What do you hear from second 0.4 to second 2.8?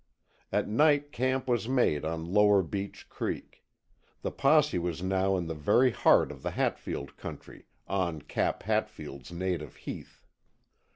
At night camp was made on lower